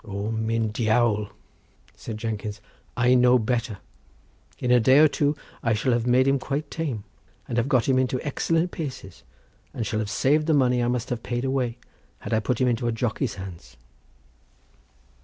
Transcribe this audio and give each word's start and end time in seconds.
"O, 0.03 0.31
myn 0.31 0.71
Diawl!" 0.71 1.29
said 1.95 2.17
Jenkins, 2.17 2.59
"I 2.97 3.13
know 3.13 3.37
better. 3.37 3.77
In 4.57 4.71
a 4.71 4.79
day 4.79 4.97
or 4.97 5.07
two 5.07 5.37
I 5.61 5.73
shall 5.73 5.91
have 5.93 6.07
made 6.07 6.27
him 6.27 6.39
quite 6.39 6.71
tame, 6.71 7.03
and 7.47 7.59
have 7.59 7.69
got 7.69 7.87
him 7.87 7.99
into 7.99 8.19
excellent 8.23 8.71
paces, 8.71 9.21
and 9.75 9.85
shall 9.85 9.99
have 9.99 10.09
saved 10.09 10.47
the 10.47 10.55
money 10.55 10.81
I 10.81 10.87
must 10.87 11.11
have 11.11 11.21
paid 11.21 11.45
away, 11.45 11.77
had 12.17 12.33
I 12.33 12.39
put 12.39 12.59
him 12.59 12.67
into 12.67 12.87
a 12.87 12.91
jockey's 12.91 13.35
hands." 13.35 13.77